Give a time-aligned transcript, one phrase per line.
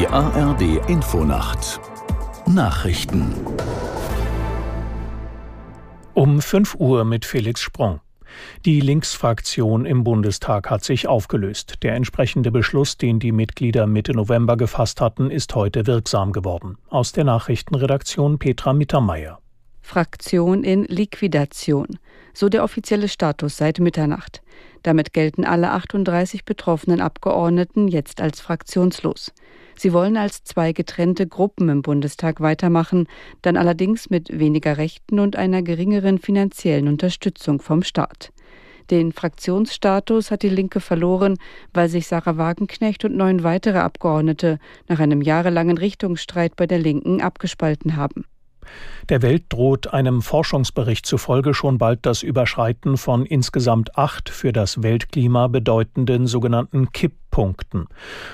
[0.00, 1.78] Die ARD Infonacht
[2.46, 3.34] Nachrichten
[6.14, 8.00] um 5 Uhr mit Felix Sprung.
[8.64, 11.82] Die Linksfraktion im Bundestag hat sich aufgelöst.
[11.82, 16.78] Der entsprechende Beschluss, den die Mitglieder Mitte November gefasst hatten, ist heute wirksam geworden.
[16.88, 19.38] Aus der Nachrichtenredaktion Petra Mittermeier.
[19.90, 21.98] Fraktion in Liquidation.
[22.32, 24.40] So der offizielle Status seit Mitternacht.
[24.84, 29.32] Damit gelten alle 38 betroffenen Abgeordneten jetzt als fraktionslos.
[29.74, 33.08] Sie wollen als zwei getrennte Gruppen im Bundestag weitermachen,
[33.42, 38.30] dann allerdings mit weniger Rechten und einer geringeren finanziellen Unterstützung vom Staat.
[38.92, 41.36] Den Fraktionsstatus hat die Linke verloren,
[41.74, 47.20] weil sich Sarah Wagenknecht und neun weitere Abgeordnete nach einem jahrelangen Richtungsstreit bei der Linken
[47.20, 48.24] abgespalten haben.
[49.08, 54.82] Der Welt droht einem Forschungsbericht zufolge schon bald das Überschreiten von insgesamt acht für das
[54.82, 57.86] Weltklima bedeutenden sogenannten Kipppunkten.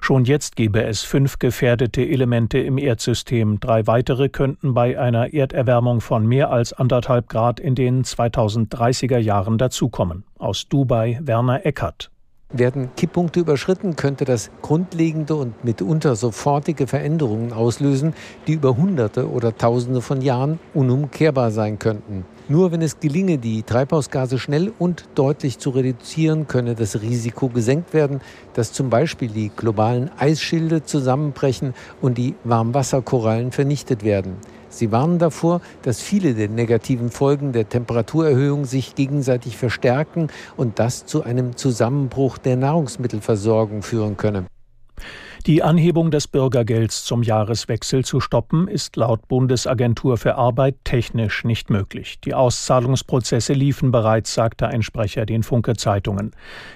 [0.00, 3.60] Schon jetzt gebe es fünf gefährdete Elemente im Erdsystem.
[3.60, 9.58] Drei weitere könnten bei einer Erderwärmung von mehr als anderthalb Grad in den 2030er Jahren
[9.58, 10.24] dazukommen.
[10.38, 12.11] Aus Dubai Werner Eckert.
[12.52, 18.14] Werden Kipppunkte überschritten, könnte das grundlegende und mitunter sofortige Veränderungen auslösen,
[18.46, 22.24] die über Hunderte oder Tausende von Jahren unumkehrbar sein könnten.
[22.48, 27.94] Nur wenn es gelinge, die Treibhausgase schnell und deutlich zu reduzieren, könne das Risiko gesenkt
[27.94, 28.20] werden,
[28.52, 31.72] dass zum Beispiel die globalen Eisschilde zusammenbrechen
[32.02, 34.36] und die Warmwasserkorallen vernichtet werden.
[34.72, 41.06] Sie warnen davor, dass viele der negativen Folgen der Temperaturerhöhung sich gegenseitig verstärken und das
[41.06, 44.46] zu einem Zusammenbruch der Nahrungsmittelversorgung führen könne.
[45.46, 51.68] Die Anhebung des Bürgergelds zum Jahreswechsel zu stoppen, ist laut Bundesagentur für Arbeit technisch nicht
[51.68, 52.20] möglich.
[52.20, 56.30] Die Auszahlungsprozesse liefen bereits, sagte ein Sprecher den Funke Zeitungen.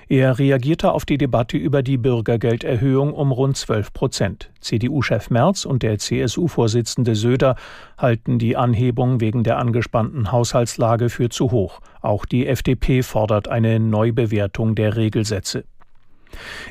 [0.08, 4.50] Er reagierte auf die Debatte über die Bürgergelderhöhung um rund 12 Prozent.
[4.60, 7.54] CDU-Chef Merz und der CSU-Vorsitzende Söder
[7.96, 11.80] halten die Anhebung wegen der angespannten Haushaltslage für zu hoch.
[12.00, 15.62] Auch die FDP fordert eine Neubewertung der Regelsätze.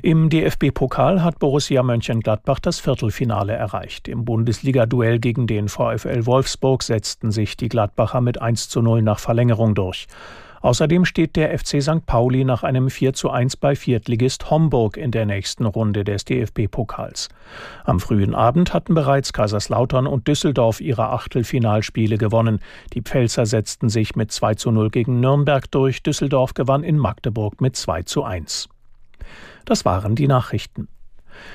[0.01, 4.07] Im DFB-Pokal hat Borussia Mönchengladbach das Viertelfinale erreicht.
[4.07, 9.19] Im Bundesliga-Duell gegen den VfL Wolfsburg setzten sich die Gladbacher mit 1 zu 0 nach
[9.19, 10.07] Verlängerung durch.
[10.65, 12.07] Außerdem steht der FC St.
[12.07, 17.29] Pauli nach einem 4 zu 1 bei Viertligist Homburg in der nächsten Runde des DFB-Pokals.
[17.83, 22.61] Am frühen Abend hatten bereits Kaiserslautern und Düsseldorf ihre Achtelfinalspiele gewonnen.
[22.93, 26.01] Die Pfälzer setzten sich mit 2 zu 0 gegen Nürnberg durch.
[26.01, 28.67] Düsseldorf gewann in Magdeburg mit 2 zu 1.
[29.65, 30.87] Das waren die Nachrichten.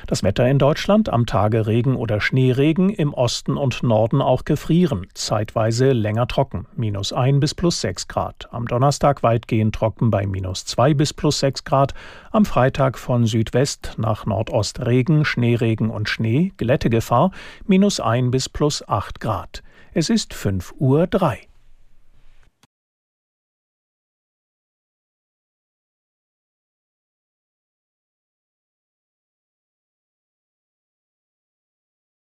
[0.06, 5.06] Das Wetter in Deutschland am Tage Regen oder Schneeregen, im Osten und Norden auch gefrieren,
[5.14, 8.48] zeitweise länger trocken, minus 1 bis plus 6 Grad.
[8.52, 11.94] Am Donnerstag weitgehend trocken bei minus 2 bis plus 6 Grad.
[12.30, 17.30] Am Freitag von Südwest nach Nordost Regen, Schneeregen und Schnee, Glättegefahr,
[17.66, 19.62] minus 1 bis plus 8 Grad.
[19.92, 21.49] Es ist 5 Uhr 3.